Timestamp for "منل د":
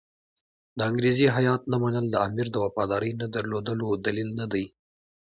1.83-2.15